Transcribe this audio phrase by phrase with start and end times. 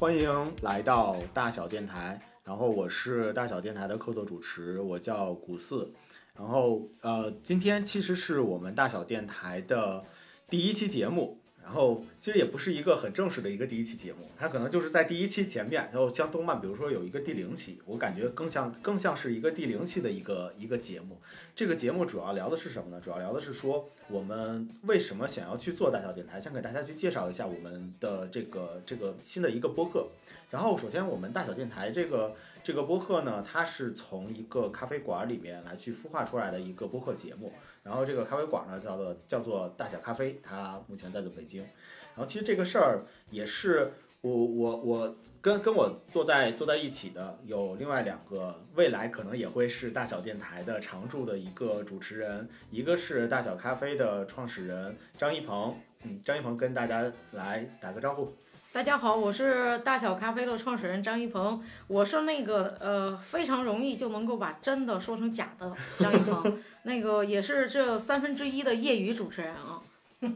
[0.00, 5.92] 欢迎来到大小电台，然后我是大小电台的客座主持，我叫古四，
[6.36, 10.04] 然后呃，今天其实是我们大小电台的
[10.48, 11.38] 第一期节目。
[11.64, 21.18] 然后其实也不是一个很正式的一个第一期节目，它可能就是在第一期前面，然后像动漫，比如说有一个第零期，我感觉更像更像是一个第零期的一个一个节目。
[21.56, 23.00] 这个节目主要聊的是什么呢？
[23.02, 30.08] 主要聊的是说我们为什么想要去做大小电台，想给大家去介绍一下我们的这个这个新的一个播客。
[30.50, 32.36] 然后首先我们大小电台这个。
[32.64, 37.52] 这个播客呢，它是从一个咖啡馆里面来去孵化出来的一个播客节目。
[37.82, 41.60] 然后这个咖啡馆呢，叫做叫做大小咖啡，它目前在的北京。
[41.62, 55.76] 然后其实这个事儿也是我我我跟跟我坐在坐在一起的有另外两个未来可能也会是大小电台的常驻的一个主持人，一个是大小咖啡的创始人张一鹏。
[56.04, 58.32] 嗯，张一鹏跟大家来打个招呼。
[58.74, 69.78] 大家好，我是大小咖啡的创始人张一鹏，我是那个呃非常容易就能够把真的说成假的张一鹏， 那个也是这三分之一的业余主持人啊。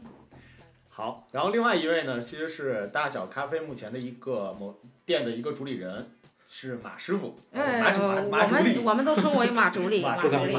[0.88, 6.08] 好，然后另外一位呢，其实是大小咖啡目前的一个某店的一个主理人，
[6.46, 7.36] 是马师傅。
[7.52, 10.56] 哎，我们我们都称为马主理， 马主理。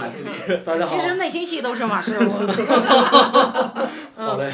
[0.66, 0.98] 大家好。
[0.98, 2.46] 其实内心戏都是马师傅。
[4.18, 4.54] 好嘞。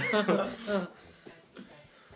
[0.69, 0.87] 嗯。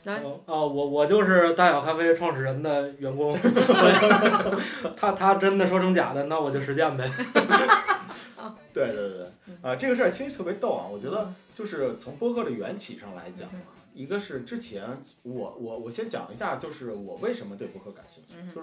[0.10, 3.38] 来哦，我我就是大小咖啡创始人的员工，
[4.98, 7.10] 他他真的说成假的，那我就实践呗。
[8.74, 9.28] 对对对
[9.62, 10.88] 啊，这个事儿其实特别逗啊。
[10.88, 14.84] 我觉得就是从播客的缘起上来讲啊，一个是之前
[15.24, 18.62] 我我我先讲一下，就是我为什么对播客感兴趣，就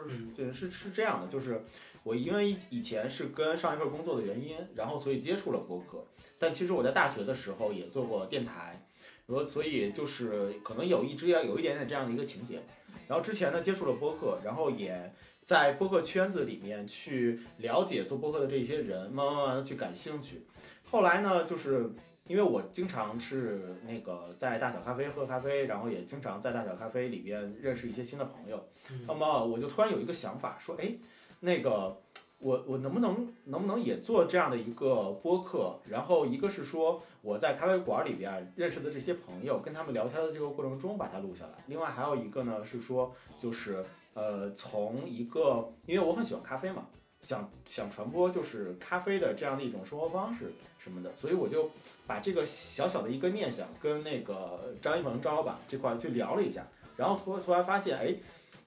[0.52, 1.62] 是是是这样的，就是
[2.02, 6.04] 我因为以前是跟上一份工作的原因，然后所以接触了播客，
[6.38, 8.85] 但其实我在大学的时候也做过电台。
[9.26, 12.62] 说，所以就是可能有一只要有一点点这样的一个情节，
[13.08, 20.46] 然后之前呢接触了播客，然后也在播客圈子里面去了解做播客的这些人，慢慢慢慢的去感兴趣。
[20.90, 21.90] 后来呢，就是
[22.26, 28.68] 因为我经常是那个在大小咖啡喝咖啡，然后也经常在大小咖啡里边认识一些新的朋友，
[29.06, 30.94] 那么我就突然有一个想法，说，哎，
[31.40, 32.00] 那个。
[32.38, 35.78] 我我能不能能不能也做这样的一个播客？
[35.88, 41.64] 然后一个是说我在咖啡馆里边认识的这些朋友，跟他们聊天的这个过程中把它录下来。
[41.66, 46.86] 另外还有一个呢是说，就是呃从一个，因为我很喜欢咖啡嘛，
[47.22, 51.70] 想想传播就是咖啡的这样的一种生活方式什么的，所以我就
[52.06, 58.14] 把这个小小的一个念想跟那个张一萌张老板这块去聊了一下，然后突突然发现，哎，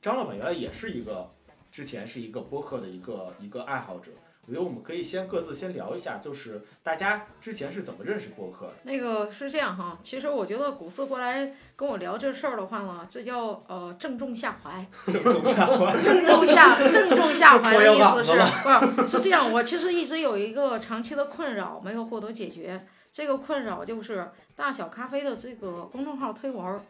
[0.02, 1.30] 张老板原来也是一个。
[1.72, 4.12] 之前是一个播客的一个一个爱好者，
[4.46, 8.74] 我觉得我们可以先各自先聊一下，就是大家之前是怎么认识播客的。
[8.84, 14.84] 那个是这样哈，其实我觉得古斯过来跟我聊这事儿的话呢，这叫呃正中下怀。
[15.12, 15.94] 正中下怀。
[16.02, 18.32] 正中下正中下怀的 意思是，
[18.96, 19.52] 不是是这样？
[19.54, 26.82] 我其实一直有一个长期的困扰没有获得解决，这个困扰就是大小咖啡的这个公众号推文，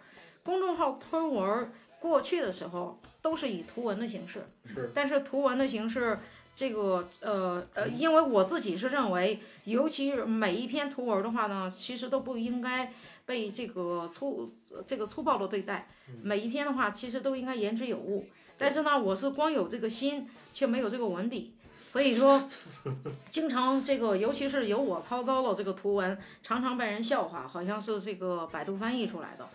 [0.43, 1.69] 公众号推文
[1.99, 2.99] 过去的时候。
[3.21, 6.17] 都是以图文的形式，是，但是图文的形式，
[6.55, 12.93] 这个呃呃，因为我自己是认为，尤其是每一篇图文的话呢，其实都不应该
[13.25, 14.53] 被这个粗
[14.87, 15.89] 这个粗暴的对待，
[16.23, 18.25] 每一篇的话其实都应该言之有物。
[18.57, 21.53] 但是呢，我是光有这个心，却没有这个文笔，
[21.87, 22.49] 所以说，
[23.29, 29.49] 经常这个，尤其是由我操刀了这个图文，常常被人笑话，好像是这个百度翻译出来的，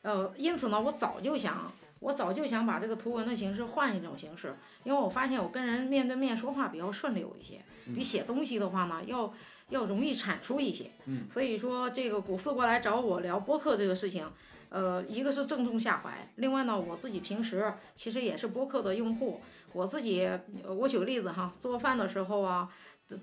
[0.00, 1.70] 呃，因此呢，我早就想。
[2.00, 7.62] 我早就想把这个图文的形式换一种形式，因为我发现我跟人面对面说话比较顺溜一些，
[7.94, 9.32] 比写东西的话呢要
[9.68, 10.90] 要容易产出一些。
[11.04, 14.26] 嗯，所以说这个古四过来找我聊播客这个事情，
[14.70, 19.42] 呃，一个是正中下怀，另外呢，我自己平时其实也是播客的用户，
[19.74, 20.26] 我自己
[20.66, 22.66] 我举个例子哈，做饭的时候啊，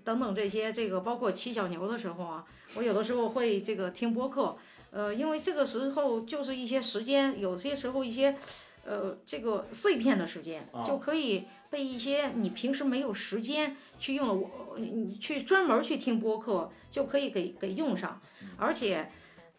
[0.03, 2.45] 等等这些这个包括骑小牛的时候啊，
[2.75, 4.55] 我有的时候会这个听播客，
[4.91, 8.37] 呃，因为这个时候就是一些时间，有些时候一些。
[8.87, 18.21] 呃，这个碎片的时间就可以被一些你平时没有时间去用的，我你去专门去听播客就可以给给用上。
[18.57, 19.11] 而且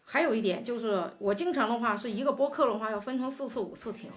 [0.03, 4.09] 还有一点就是，我经常的话是一个播客的话要分成四次五次听，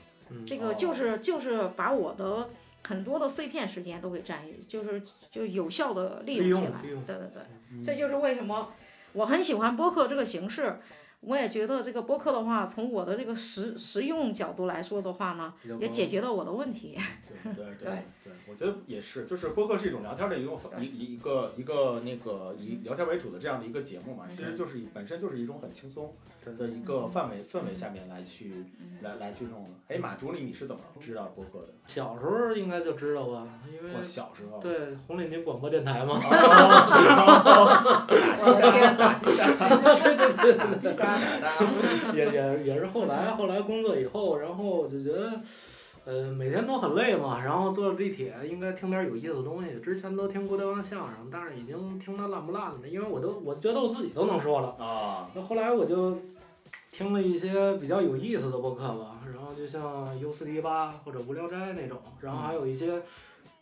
[0.47, 2.49] 这个就是就是把我的
[2.89, 6.81] 很多的碎片时间都给占，就是就有效的利用起来。
[7.07, 8.73] 对对对，这就是为什么
[9.13, 10.81] 我很喜欢播客这个形式。
[11.23, 16.99] 我也觉得这个播客的话，从我的这个实实用角度来说的话呢，也解决了我的问题。
[17.45, 26.13] 对 对对对，我觉得也是，就是播客是一种聊天的一种一一一个一个那个以聊天为主的这样的一个节目嘛，其实就是本身就是一种很轻松
[26.59, 28.67] 的一个范围氛围下面来去
[29.03, 29.71] 来来去弄的。
[29.89, 31.73] 哎，马助理，你是怎么知道播客的？
[31.87, 36.21] 小时候应该就知道吧，因为我小时候对红领巾广播电台嘛。
[38.45, 39.21] 我的天哪！
[39.23, 41.12] 对对对对对。
[42.15, 45.41] 也也也是后来后来工作以后，然后就觉得，
[46.05, 49.81] 呃，每天都很累嘛，然后坐地铁应该听点有意思的东西。
[49.81, 55.29] 之前都听郭德纲相声，但是已经听得烂不烂的，因为我都我觉得我自己都能说了啊。
[55.35, 56.19] 那后来我就
[56.91, 63.03] 听了一些比较有意思的播客吧，然后就像 U 四 D 八或者无聊斋那种，然后还有一些。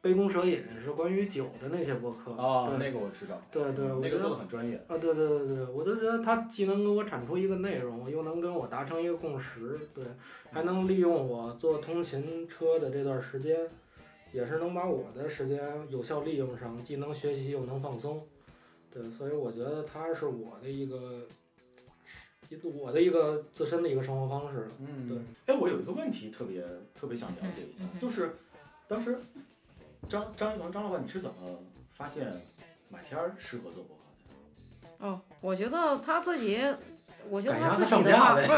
[0.02, 3.38] 杯弓蛇影是关于酒的那些博客哦，那个我知道。
[3.50, 4.76] 对对，那个做的很专业。
[4.88, 10.02] 啊，对对对对，我都觉得他既能给我产出一个内容，又能跟我达成一个共识，对，
[10.50, 13.68] 还能利用我坐通勤车的这段时间，
[14.32, 15.60] 也是能把我的时间
[15.90, 18.26] 有效利用上，既能学习又能放松，
[18.90, 21.26] 对，所以我觉得他是我的一个，
[22.48, 24.66] 一我的一个自身的一个生活方式。
[24.78, 25.18] 嗯，对。
[25.54, 26.64] 哎，我有一个问题特别
[26.94, 28.30] 特别想了解一下，就是
[28.88, 29.18] 当时。
[30.08, 31.58] 张张一龙张老板，你是怎么
[31.92, 32.26] 发现
[32.88, 34.02] 马天适合做播客
[34.98, 35.06] 的？
[35.06, 36.60] 哦，我觉得他自己，
[37.28, 38.48] 我觉得他自己的话不是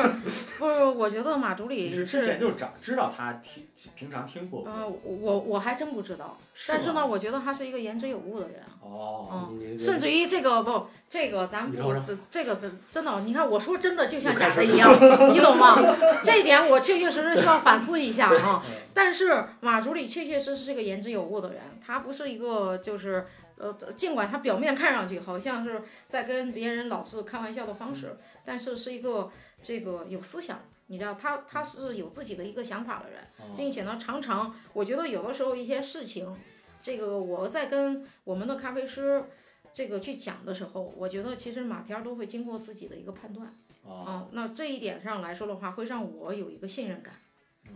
[0.59, 4.71] 不是，我觉得马助理是之前就知知道他听平常听播客。
[4.71, 6.39] 呃，我我还真不知道，
[6.69, 8.63] 但是呢，我觉得他是一个言之有物的人。
[8.81, 14.93] 哦，嗯，甚至于这个不，这个咱不这这个真真的，你看我说真的就像假的一样，
[15.33, 15.77] 你懂吗？
[16.23, 18.63] 这一点我确确实实需要反思一下啊。
[18.95, 23.27] 但是马助理确确实实是个言之有物的人，他不是一个就是
[23.57, 29.31] 呃，尽管他表面看上去好像是在跟别人老是开玩笑的方式，但是是一个
[29.63, 33.21] 这个有思想，你知道他他是有自己的一个想法的人，
[33.57, 36.37] 并且呢，常常我觉得有的时候一些事情。
[36.83, 39.25] 这个我在跟我们的咖啡师
[39.73, 43.57] 这个去讲的时候，我觉得其实马天都会经过自己的一个判断
[43.87, 44.27] 啊。
[44.33, 47.15] 那这一点上来说的话，会让我有一个信任感。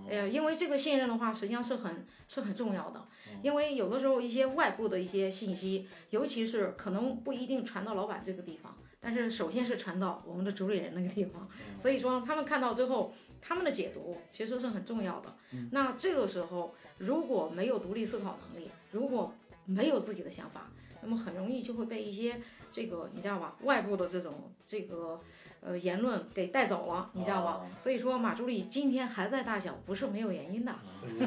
[0.09, 3.06] 哎呀，因为这个信任的话，实际上是很是很重要的。
[3.43, 11.49] 因为有的时候一些外部的一些信息，尤其是可能不一定传到老板这个地方，但是首先是传到我们的主理人那个地方。
[11.79, 15.35] 所以说他们看到之后，他们的解读其实是很重要的。
[15.71, 19.35] 那这个时候如果没有独立思考能力，如果
[19.65, 20.71] 没有自己的想法，
[21.03, 22.41] 那么很容易就会被一些
[22.71, 25.21] 这个你知道吧，外部的这种这个。
[25.66, 27.60] 呃，言论给带走了，你知道吧？
[27.76, 30.72] 所以说马助理今天还在大小，不是没有原因的。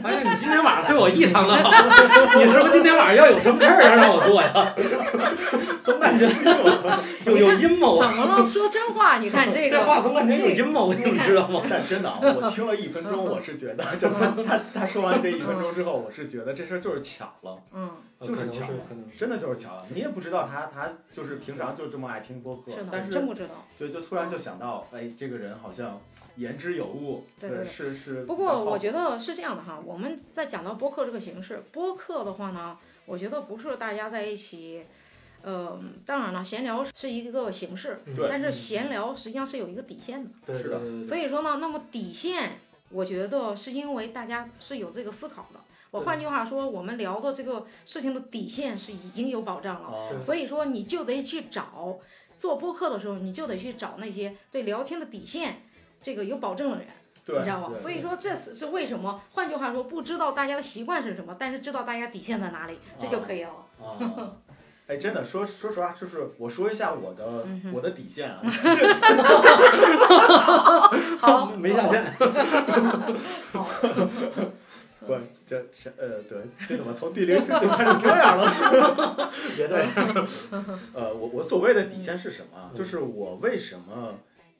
[0.01, 1.69] 发现你今天晚上对我异常的好，
[2.39, 4.73] 你是不是今天晚上要有什么事儿要让我做呀？
[5.83, 6.29] 总感觉
[7.25, 8.01] 有有阴谋。
[8.01, 8.45] 怎么了？
[8.45, 9.75] 说真话，你看这个。
[9.77, 11.61] 这话总感觉有阴谋，你知道吗？
[11.69, 17.57] 但 真的，我听了一分钟，我是觉得，就他他他说完这一分钟之后，我是觉得这事儿就是巧了。
[17.73, 17.89] 嗯。
[18.21, 18.73] 就是巧了，
[19.17, 19.85] 真的就是巧了。
[19.95, 23.65] 你也不知道他，他就是平常就这么爱听播客，但是真不知道。
[23.79, 25.99] 就就突然就想到，哎，这个人好像
[26.35, 27.25] 言之有物。
[27.39, 28.23] 对对是是。
[28.23, 34.85] 不过我觉得是这样的哈，我们在讲到播客这个形式，播客的话呢，我觉得不是大家在一起，
[35.41, 37.99] 呃，当然了，闲聊是一个形式，
[38.29, 40.29] 但是闲聊实际上是有一个底线的。
[40.45, 41.03] 对的。
[41.03, 42.59] 所以说呢，那么底线，
[42.89, 45.59] 我觉得是因为大家是有这个思考的。
[45.91, 51.97] 我换句话说，我们聊的这个事情的底线是已经有保障了，所以说你就得去找
[52.39, 55.63] 做播客的时候，你就得去找那些对聊天的底线
[56.01, 56.87] 这个有保证的人，
[57.27, 57.77] 你知道吧？
[57.77, 59.21] 所以说这次是为什么？
[59.33, 63.51] 换句话说，不知道大家的习惯是什么，但是知道大家底线在哪里，这就可以了。
[63.83, 63.99] 啊
[64.87, 68.41] 哎，真的说说实话，就是我说一下我的我的底线啊。
[71.19, 72.03] 好，没下线。
[73.51, 73.67] 好。
[75.05, 75.15] 不，
[75.45, 76.37] 这是呃，对，
[76.67, 79.31] 这怎么从第零期就开始这样了？
[79.55, 80.27] 别这样。
[80.93, 82.69] 呃，我我所谓的底线是什么？
[82.73, 84.15] 就是我为什么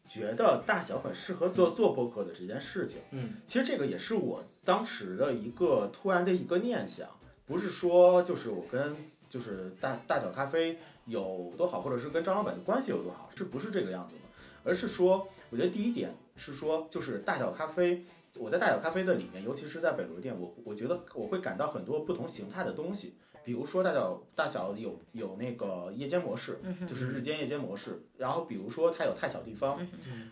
[0.08, 3.02] 觉得大小很适合做做播客的这件事情。
[3.12, 7.08] 嗯，其实这个也是我当时的一个突然的一个念想，
[7.46, 8.96] 不是说就是我跟
[9.28, 14.22] 就是大大小咖啡有多好，或者是跟张老板的关系有多好，是不是这个样子的，
[14.64, 18.06] 而是说，我觉得第一点是说，就是大小咖啡。
[18.38, 23.16] 我在大小咖啡的里面，尤其是在北罗店，我我觉得我会感到很多不同形态的东西。
[23.42, 28.00] 比如说大小大小有有那个夜间模式，就是日间夜间模式。
[28.18, 29.80] 然后比如说它有太小地方，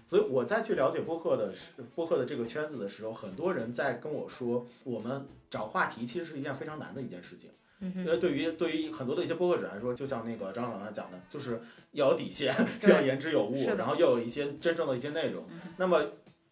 [0.08, 1.52] 所以我在去了解播客的
[1.96, 7.50] 播客的这个圈子的时候，很多人在跟我说，我们找话题其实是一件非常难的一件事情。
[7.80, 11.60] 嗯哼，呃，对于对于很多的一些播客者来说，就像那个张老师讲的，就是
[11.92, 12.54] 要有底线，
[12.88, 15.46] 要言之有物然后又有一些真正的一些内容。
[15.78, 16.06] 那么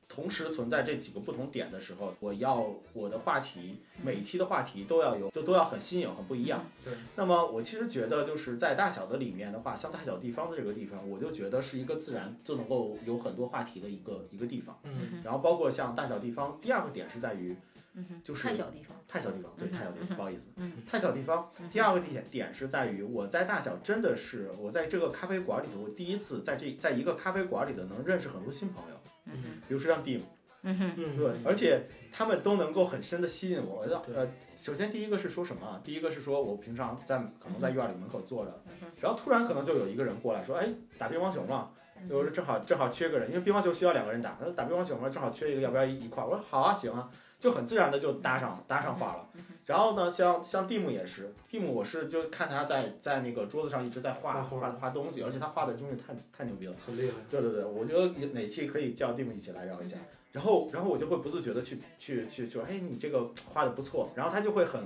[0.08, 6.66] 同时存在这几个不同点的时候，我要我的话题每一期的话题都要有，就都要很新颖、很不一样。
[6.84, 6.94] 对。
[7.16, 14.80] 那么我其实觉得就是在大小的里面的话，像大小地方的这个地方，我就觉得是一个自然就能够有很多话题的一个一个地方。
[14.84, 17.56] 嗯嗯然后包括像大小地方，第二个点是在于
[17.98, 21.70] 嗯，就是太小地方，太小地方，对太小地方，不好意思，嗯太小地方嗯。
[21.70, 28.95] 第二个点点是在于我在大小真的是我在这个咖啡馆里头，我第一次在这在一个咖啡馆里头能认识很多新朋友，
[29.26, 30.22] 嗯哼，比如说像 Dim，
[30.64, 33.82] 嗯哼，嗯，对，而且他们都能够很深的吸引我。
[34.14, 35.82] 呃，首先第一个是说什么啊？
[35.84, 38.64] 第一个是说我平常在可能在院里门口坐着
[39.02, 41.70] 然后突然可能就有一个人过来说，哎，打乒乓球嘛。
[41.98, 46.28] 嗯我说正好正好缺个人，因为乒乓球需要两个人打，他说打乒乓球嘛，正好缺一个，要不要一一块儿？
[46.28, 49.30] 我说好啊，行啊，就很自然的就搭上搭上话了。
[49.66, 56.74] 然后呢，像像蒂姆也是，蒂姆我是就看他在在那个桌子上一直在画画画画画东西，而且他画的真是太太牛逼了。
[56.86, 57.14] 很厉害。
[57.30, 59.98] 对对对，我觉得哪期可以叫蒂姆一起来聊一下。
[60.32, 64.12] 然后然后我就会不自觉的去去去说，哎，你这个画的不错。
[64.16, 64.82] 然后他就会很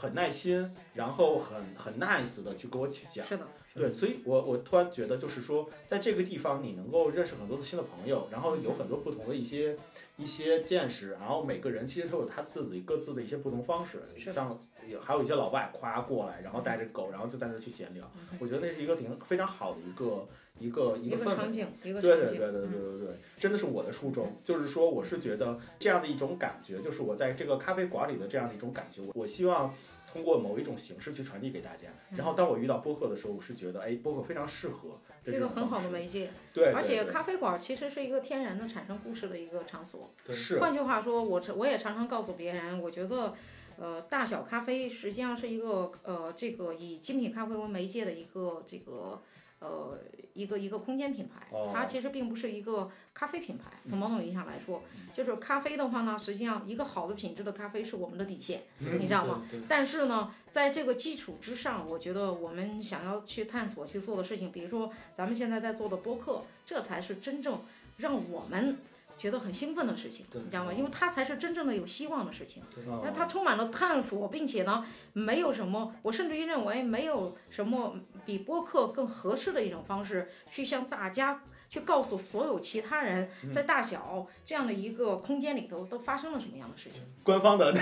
[0.00, 3.26] 很耐心，然后很很 nice 的去跟我去讲。
[3.26, 9.76] 是的，对，所以我我突然觉得，就是说，在这个地方你能够认识很多的新的朋友，然后有很多不同的一些
[10.16, 20.26] 一些见识，然后每个人其实都有他自己各自的一些不同方式，像有还有一些老外夸过来，然后带着狗，然后就在那儿去闲聊，我觉得那是一个挺非常好的一个
[20.60, 22.98] 一个一一个场景，一个对场景，对对对对嗯。
[23.00, 29.74] 对对，真的是我的初衷，就是说，我是觉得这样的一种感觉，就是我在这个咖啡馆里的这样的一种感觉，我我希望
[30.12, 31.88] 通过某一种形式去传递给大家。
[32.16, 37.04] 然后当我遇到播客的时候，我是觉得，哎，播客非常适合这是一个很好的媒介，对，而且对。
[37.04, 40.10] 对咖啡馆其实是一个天然的产生故事的一个场所。
[40.26, 40.34] 对。
[40.36, 40.58] 是。
[40.58, 43.34] 换句话说，我我也常常告诉别人，我觉得，
[43.78, 49.20] 呃，大小咖啡实际上是一个呃，这个以精品咖啡为媒介的一个这个
[49.60, 49.98] 呃
[50.34, 53.64] 一个一个空间品牌哦，它其实并不是一个咖啡品牌。
[53.84, 59.42] 从某种意义上来说，就是咖啡的话呢，实际上一个好的品质的咖啡是我们的底线，你知道吗？
[59.68, 67.60] 但是呢，在这个基础之上，我觉得我们想要去探索去做的事情，比如说咱们现在在做的播客，这才是真正
[67.98, 68.78] 让我们
[69.20, 70.72] 觉得很兴奋的事情，你知道吗？
[70.72, 72.62] 因为它才是真正的有希望的事情。
[72.88, 87.02] 哦那它充满了探索，并且呢，没有什么，我甚至于认为没有什么比播客更合适的一种方式，去向大家去告诉所有其他人，在大小这样的一个空间里头都发生了什么样的事情。
[87.22, 87.70] 官方的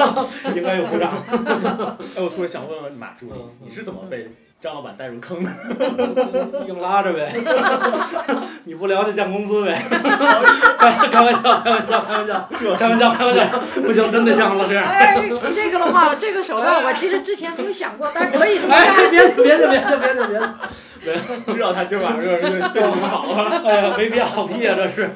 [0.54, 1.12] 应该有鼓掌。
[2.16, 5.50] 哎，我突然想问问马助理嗯，你是怎么被张老板带入坑的？
[6.68, 7.32] 硬拉着呗，
[8.64, 9.82] 你不聊就降工资呗。
[9.88, 14.84] 开玩笑，开玩笑，开玩笑，开玩笑，开玩笑，不行，真得降了这样。
[14.84, 19.10] 哎，这个的话，这个手段我其实之前没有想过，但是可以这么哎，干。
[19.10, 20.40] 别别别别别别
[21.00, 21.54] 别！
[21.54, 23.62] 知道他今儿晚上就是对你们好了。
[23.64, 25.10] 哎呀，没必要屁呀，这是。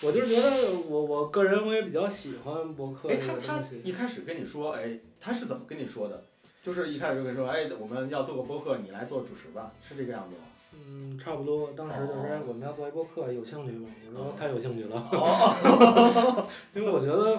[0.00, 0.50] 我就是觉得
[0.88, 3.82] 我我个人我也比较喜欢博客哎，这他他个东西。
[3.84, 6.24] 一开始跟你说，哎，他是怎么跟你说的？
[6.62, 10.42] 就是一开始就跟你说，哎，我们要做个播客，你来做主持吧，是这个样子吗？
[10.74, 11.72] 嗯，差不多。
[11.72, 13.88] 当时就是哎我们要做一播客，有兴趣吗？
[14.14, 17.38] 我说太有兴趣了，哦 因为我觉得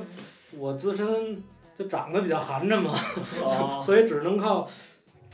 [0.51, 1.42] 我自身
[1.74, 2.94] 就长得比较寒碜嘛，
[3.42, 4.68] 哦， 所以只能靠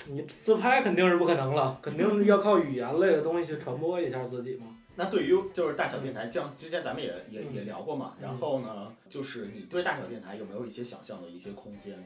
[0.07, 4.67] 你自拍肯定是不可能了，肯定要靠语言类的东西去传播一下自己嘛。
[4.95, 8.13] 那对于就是大小电台，这样之前咱们也也嗯也聊过嘛。
[8.21, 11.97] 然后呢，就是你对大小电台有没有一些想象的一些空间？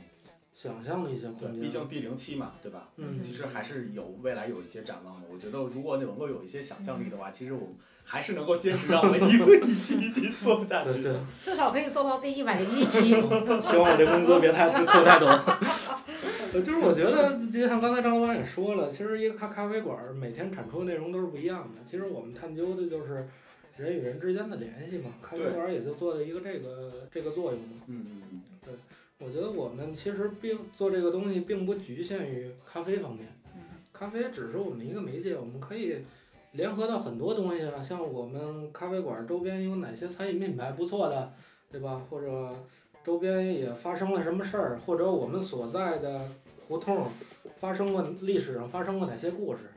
[0.56, 2.90] 想象的一些对，空间，毕竟第零期嘛，对吧？
[2.98, 5.28] 嗯其实还是有未来有一些展望的。
[5.32, 7.70] 我觉得如果能够有一些想象力的话，其实我们
[8.04, 13.10] 还是能够坚持让我们一个一期一期做下去对至少可以做到第一百零一期。
[13.10, 15.28] 希望我这工资别太扣太多。
[16.54, 21.82] 呃，就是我觉得，就像刚才张老板也说了，其实一个咖咖啡馆儿每天产出的内容都是不一样的。
[21.84, 23.28] 其实我们探究的就是
[23.78, 27.82] 人与人之间的联系嘛，咖啡馆儿也就做了一个这个这个作用嘛。
[27.88, 28.42] 嗯嗯嗯。
[29.26, 33.28] 我觉得我们其实并做这个东西并不局限于咖啡方面，
[33.94, 36.00] 咖啡只是我们一个媒介，我们可以
[36.52, 41.32] 联合到很多东西啊，像我们咖啡馆周边有哪些餐饮品牌不错的，
[41.72, 42.02] 对吧？
[42.10, 42.54] 或者
[43.04, 46.30] 周边也发生了什么事儿，或者我们所在的
[46.68, 47.08] 胡同
[47.58, 49.72] 发生过历史上发生过哪些故事？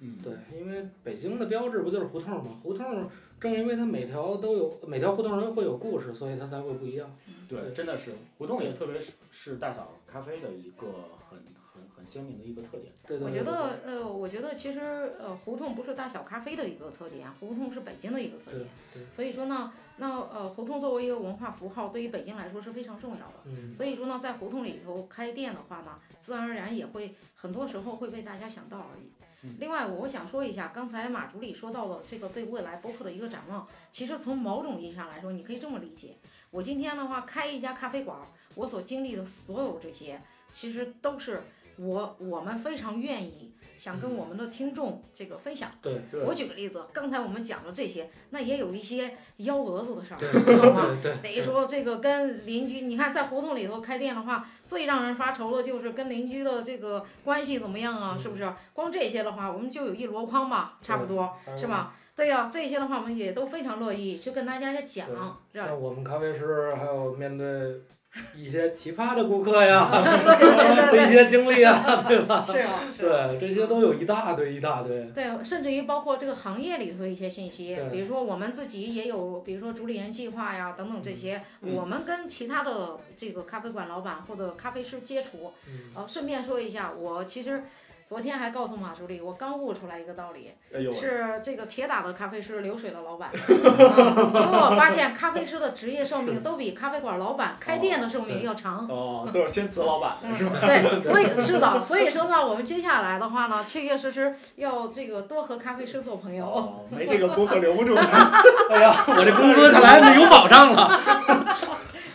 [0.00, 2.58] 嗯，对，因为北京的标志不就是胡同吗？
[2.62, 3.08] 胡同
[3.40, 7.10] 正因为它每条都有每条胡同人会有故事，所以它才会不一样。
[7.48, 10.86] 对，真的是胡同也特别是是大小咖啡的一个
[11.28, 12.92] 很很很鲜明的一个特点。
[13.06, 14.80] 对对对我觉得，呃，我觉得其实，
[15.18, 18.68] 呃，胡同不是大小咖啡的一个特点，胡同是北京的一个特对点。
[18.92, 23.34] 对，所以说呢，那呃，胡同作为一个文化符号，对于北京来说是非常重要的。
[23.46, 29.10] 嗯，所以说呢，在胡同里头开店的话呢，自然而然也会很多时候会被大家想到而已。
[29.58, 33.66] 另外，我想说一下，刚才马助理说到了这个对未来播客的一个展望。
[33.90, 36.16] 其实从某种意义上来说，你可以这么理解：
[36.50, 38.18] 我今天的话开一家咖啡馆，
[38.54, 40.20] 我所经历的所有这些，
[40.50, 41.42] 其实都是
[41.80, 45.70] 我我们非常愿意想跟我们的听众这个分享。
[45.80, 50.98] 对对我举个例子，刚才我们讲了这些，那也有一些幺蛾子的事儿，懂吗？
[51.02, 58.14] 对对， 比如说这个跟邻居，你看在胡同里头开店的话，最让人发愁的就是跟邻居的这个关系怎么样啊？
[58.16, 58.46] 嗯是不是？
[58.74, 61.66] 光这些的话，我们就有一箩筐吧，差不多是？
[61.66, 61.94] 吧？
[62.14, 65.38] 对呀、这些的话我们也都非常乐意去跟大家讲，是吧？
[65.54, 67.80] 像我们咖啡师还有面对
[68.36, 69.88] 一些奇葩的顾客呀，
[70.92, 72.44] 一些经历啊，对吧？
[72.44, 73.28] 是啊，是啊。
[73.28, 75.04] 对，这些都有一大堆一大堆。
[75.14, 87.62] 对，甚至于包括这个行业里头的一些信息，比如说我们自己也有，比如说主理人计划呀等等这些，嗯我们跟其他的这个咖啡馆老板或者咖啡师接触，嗯，呃，顺便说一下，我其实
[88.10, 98.84] 昨天还告诉马助理，我刚悟出来一个道理，哎呦，是这个铁打的咖啡师流水的老板， 啊因为我发现咖啡师的职业寿命都比咖啡馆老板开店的寿命要长。
[98.88, 106.44] 哦，都是先辞老板是吧？，对，所以是的，所以说呢，我们接下来的话呢，确确实实要这个多和咖啡师做朋友。
[106.46, 108.42] 哦，没这个播客 留不住他。
[108.70, 111.00] 哎呀， 我这工资看来没有保障了。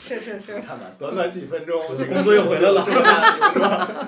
[0.06, 4.08] 是是是，看看，短短几分钟，这工资又回来了是吧？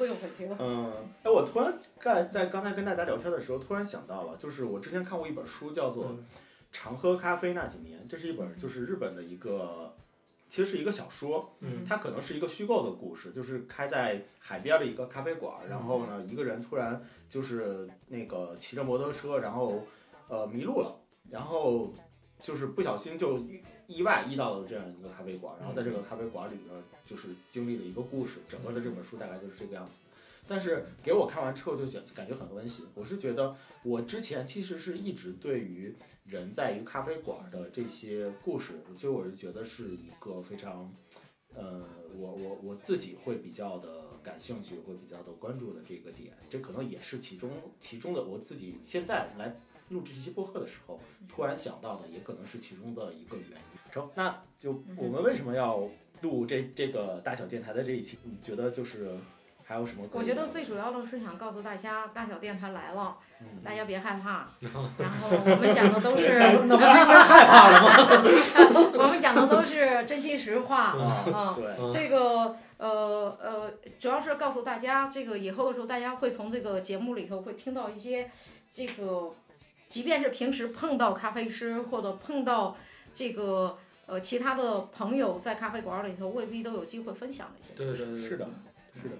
[0.00, 0.56] 工资又回去了。
[0.58, 0.92] 嗯，
[1.22, 6.06] 哎，我突然在在刚才跟大家聊天的时候，突然想到了，就是我之前看过一本书，叫做
[6.72, 9.94] 《常喝咖啡那几年》，这是一本就是日本的一个，
[10.48, 19.84] 其实是一个小说，嗯它可能是一个虚构的故事，就是开在海边的一个咖啡馆，然后呢，一个人突然就是那个骑着摩托车，然后
[20.28, 20.98] 呃迷路了，
[21.30, 21.92] 然后
[22.40, 23.38] 就是不小心就
[23.90, 29.92] 意意外遇到了这样一个咖啡馆，然后在这个咖啡馆里呢，就是经历了一个故事，整个的这本书大概就是这个样子。
[30.46, 35.94] 但是给我看完之后就想感觉很温馨，我是觉得我之前其实是一直对于
[36.24, 40.92] 人在于咖啡馆的这些故事，其实我是觉得是一个非常，
[41.54, 41.84] 呃，
[42.16, 49.60] 我我我自己会比较的感兴趣，会比较的关注的这个点，这可能也是其中其中的我自己现在来
[49.90, 53.79] 录制这期播客的时候突然想到的，也可能是其中的一个原因。
[53.90, 55.82] 成，那就我们为什么要
[56.22, 58.18] 录这这个大小电台的这一期？
[58.24, 59.10] 你觉得就是
[59.64, 60.04] 还有什么？
[60.12, 64.48] 我觉得最主要的是想告诉大家，大小电台来了，嗯大家别害怕。
[64.60, 68.90] 然后我们讲的都是， 那不是应该害怕了吗？
[69.02, 70.76] 我们讲的都是真心实话。
[70.92, 78.30] 啊，嗯对，嗯这个呃呃，主要是告诉大家，这个以后的时候，大家会从这个节目里头会听到一些
[78.70, 79.32] 这个，
[79.88, 82.76] 即便是平时碰到咖啡师或者碰到
[83.12, 87.74] 这个呃其他的朋友在咖啡馆里头，未必都有机会分享的一些。
[87.74, 88.48] 对对对，是的，
[88.94, 89.14] 是的。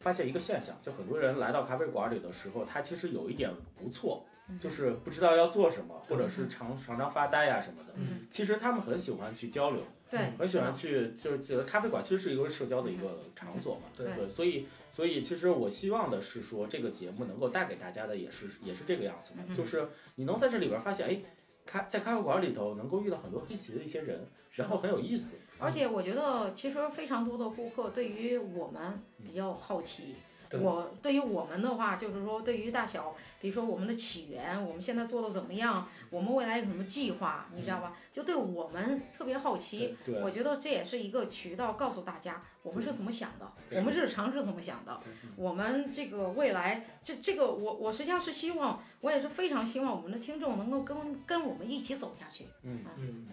[0.00, 7.92] 发现一个现象，就很多人来到咖啡馆里的时候，他其实有一点不错，嗯就是不知道要做什么，或者是常常常发呆呀、什么的。
[7.94, 13.82] 嗯，其实他们很喜欢去交流，对，很喜欢去，就是觉得咖啡馆其实是一个社交的一个场所嘛。
[13.96, 21.20] 对对，所以所以其实我希望的是说，这个节目能够带给大家的也是也是这个样子的，嗯就是你能在这里边发现，哎，
[21.64, 25.36] 咖在咖啡馆里头能够遇到很多黑棋的一些人，然后很有意思。
[25.58, 30.02] 而且我觉得，其实非常多的顾客对于我们比较好奇。
[30.02, 37.96] 对我对于我们的话，就是说对于大小，比如说我们的起源，我们现在做的怎么样，我们未来有什么计划，你知道吧？
[38.12, 39.96] 就对我们特别好奇。
[40.04, 52.46] 对，我觉得这也是一个渠道，告诉大家我们是怎么想的，我们日常是怎么想的，嗯我们这个未来，这这个我我实际上是希望，我也是非常希望我们的听众能够跟跟我们一起走下去。
[52.62, 53.26] 嗯，嗯，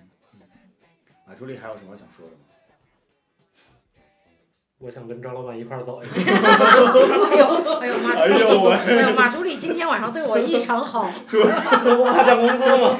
[1.28, 2.40] 马助理还有什么想说的吗？
[4.80, 7.46] 我想跟张老板一块儿走一 哎呦
[7.80, 11.12] 哎呦，马助理今哎呦喂哎呦马助理今天晚上对我异常好。
[11.34, 12.98] 我还涨工资吗？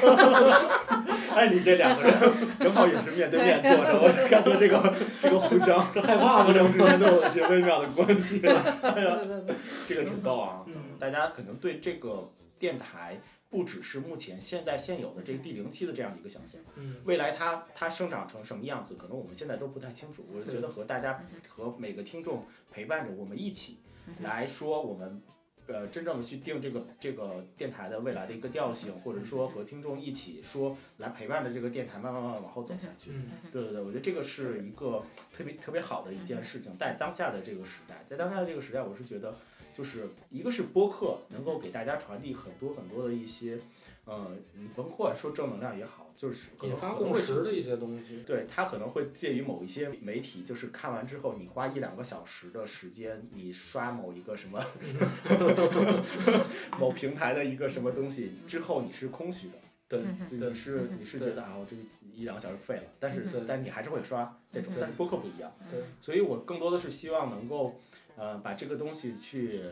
[1.34, 2.12] 哎，你这两个人
[2.60, 6.44] 正好也是面对面坐着，我就感觉这个这个互相这害怕吗？
[6.44, 8.62] 互这相之间都有一些微妙的关系了。
[8.82, 9.56] 哎呀，对对对，
[9.88, 10.60] 这个挺逗啊！
[10.66, 13.18] 嗯大家可能对这个电台
[13.50, 20.24] 不只是目前现在现有的这个第零期的这样的一个想象，嗯，未来它它生长成什么样子，可能我们现在都不太清楚。
[20.32, 23.78] 我觉得和大家和每个听众陪伴着我们一起
[24.20, 25.20] 来说我们
[25.66, 33.10] 呃，真正的去定这个这个电台的未来的一个调性，或者说和听众一起说来陪伴着这个电台慢慢慢慢往后走下去。
[33.12, 39.36] 嗯对对对，我觉得这个是一个特别特别好的一件事情，在当下的这个时代，在当下的这个时代，我是觉得，
[39.80, 43.58] 就是一个是播客能够给大家传递很多很多的一些，
[44.04, 48.22] 呃，你甭管说正能量也好，就是引发共识的一些东西。
[48.26, 54.62] 对，它可能会介于某一些媒体，就是看完之后，你花一两个小时的时间，你刷某一个什么
[56.78, 59.54] 某平台的一个什么东西之后，你是空虚的。
[59.88, 61.74] 对，你是你是觉得啊，我这
[62.14, 67.80] 一两个小时废了，但是但你还是会刷这种，嗯但是播客不一样，对，所以我更多的是希望能够，
[68.16, 69.62] 呃，把这个东西去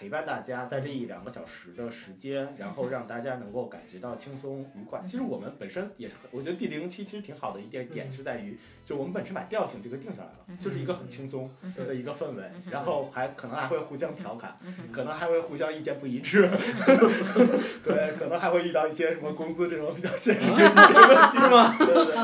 [0.00, 5.02] 陪伴大家，在这一两个小时的时间，然后让大家能够感觉到轻松愉快。
[5.04, 11.74] 其实我们本身也是很，我觉得第零期其实挺好的一点点嗯是在于，就我们本身把调性这个定下来了，就是一个很轻松嗯。
[11.86, 14.56] 的一个氛围嗯，然后还可能还会互相调侃。
[14.64, 14.74] 嗯。
[14.90, 16.48] 可能还会互相意见不一致，
[17.84, 21.76] 对，可能还会遇到一些什么工资这种比较现实的 问题，是吗？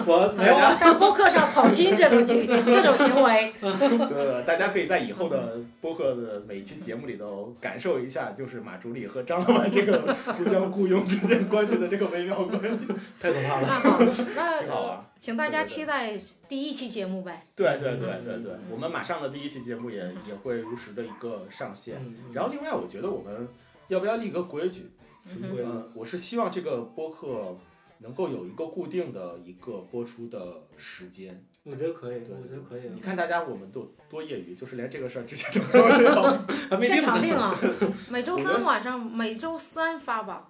[0.07, 0.57] 我没有。
[0.79, 12.87] 在播客上讨薪这种行这种行为，对，大家可以在以后的播客的每一期节目里头感受一下，就是马助理和张老板这个互相雇佣之间关系的这个微妙关系。
[13.19, 13.67] 太可怕了。
[13.67, 13.99] 那好，
[14.37, 16.17] 那 好啊请大家期待
[16.49, 17.45] 第一期节目呗。
[17.57, 19.99] 对对对对对，我们马上的第一期节目也
[20.29, 21.97] 也会如实的一个上线。
[21.99, 23.49] 嗯然后另外，我觉得我们
[23.89, 24.93] 要不要立个规矩
[25.25, 27.59] 嗯，我是希望这个播客
[27.99, 31.45] 能够有一个固定的一个播出的时间。
[31.69, 32.91] 我觉得可以，我觉得可以。
[32.95, 36.23] 你看大家我们都多业余，就是连这个事儿之前都没有聊。
[36.71, 37.53] 还没现场定啊，
[38.09, 40.49] 每周三晚上，每周三发吧。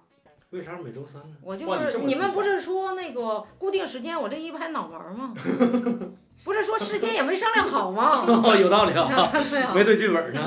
[0.51, 1.35] 为啥是每周三呢？
[1.41, 5.33] 我就是你们不是说那个固定时间，我这一拍脑门儿吗？
[6.45, 8.23] 不是说事先也没商量好吗？
[8.25, 9.31] 哦，有道理啊，
[9.75, 10.39] 没对剧本呢。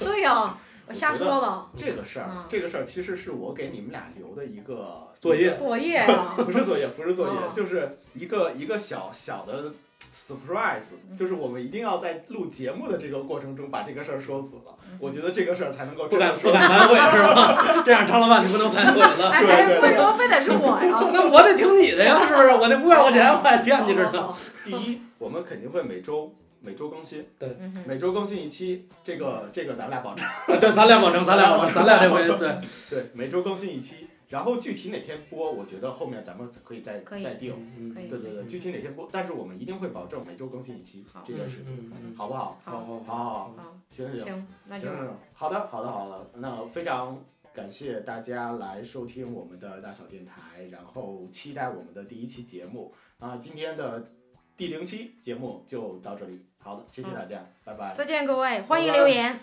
[0.00, 0.54] 对呀、
[0.90, 1.66] 我瞎说的。
[1.76, 9.72] 这个事儿嗯，这个事儿其实是我给你们俩留的一个作业作业呀、 不是作业，不是作业，哦就是一个一个小小的
[10.12, 14.74] surprise，就是我们一定要在录节目的这个过程中把这个事儿说死了。
[14.98, 16.68] 我觉得这个事儿才能够不敢不真的说。
[16.68, 17.82] 敢反悔是吧？
[17.86, 19.30] 这样张老板就不能反悔了。
[19.30, 20.98] 哎对对哎，为什么非得是我呀？
[21.14, 22.48] 那我得听你的呀，是不是？
[22.48, 24.10] 我那五百块钱我还惦记着呢。
[24.18, 30.26] 哦第一，我们肯定会每周每周更新，对每周更新一期，这个这个咱俩保证。
[30.60, 32.58] 对，咱俩保证，咱俩保证，咱俩这回对。
[32.90, 37.54] 对，每周更新一期，然后具体哪天播，我觉得后面咱们可以再可以再定。
[37.78, 42.60] 嗯可以对对对，具体哪天播，但是我们一定会保证每周更新一期这件事情，好不好？
[42.62, 44.46] 好好好好好，好，行行行。
[44.68, 46.30] 那就行行，好的，好的，好的。
[46.34, 53.36] 那非常感谢大家来收听我们的大小电台，然后期待我们的第一期节目啊。
[53.36, 54.10] 今天的
[54.59, 57.93] 第零期节目就到这里，好的，谢谢大家，拜拜。
[57.93, 59.39] 再见各位，欢迎留言，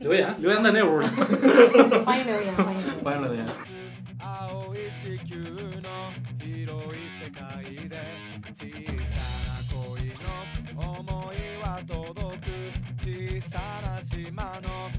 [0.00, 1.08] 留言 留言在那屋呢，
[2.04, 3.04] 欢迎留言，欢迎留言。
[3.04, 3.46] 欢迎留言。
[4.18, 6.10] 青い地球の
[6.40, 7.38] 広い世界
[7.88, 7.96] で
[8.52, 8.66] 小
[9.04, 9.14] さ
[9.46, 9.76] な恋
[10.24, 10.26] の
[10.74, 12.44] 想いは届く
[12.98, 13.04] 小
[13.42, 13.52] さ
[13.84, 14.90] な島の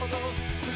[0.00, 0.67] Oh.